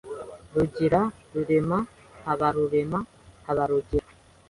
“Rugira, 0.53 1.01
Rurema, 1.33 1.79
Habarurema, 2.25 2.99
Habarugira”; 3.45 4.07